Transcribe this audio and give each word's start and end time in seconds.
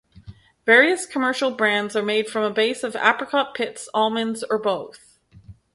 Various 0.65 1.05
commercial 1.05 1.51
brands 1.51 1.95
are 1.95 2.01
made 2.01 2.27
from 2.27 2.41
a 2.43 2.49
base 2.49 2.83
of 2.83 2.95
apricot 2.95 3.53
pits, 3.53 3.87
almonds, 3.93 4.43
or 4.49 4.57
both. 4.57 5.19